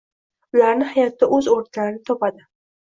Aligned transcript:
Ularni 0.57 0.89
hayotda 0.95 1.31
oʻz 1.39 1.51
oʻrnilarini 1.59 2.05
topadi. 2.11 2.49